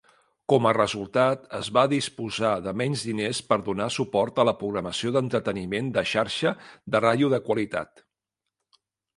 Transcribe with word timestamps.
Com 0.51 0.67
a 0.67 0.69
resultat, 0.75 1.43
es 1.57 1.67
va 1.77 1.83
disposar 1.91 2.53
de 2.67 2.73
menys 2.81 3.03
diners 3.11 3.41
per 3.51 3.59
donar 3.69 3.89
suport 3.97 4.41
a 4.45 4.47
la 4.49 4.55
programació 4.63 5.13
d'entreteniment 5.19 5.93
de 5.99 6.05
xarxa 6.15 6.55
de 6.97 7.05
ràdio 7.07 7.31
de 7.37 7.43
qualitat. 7.51 8.07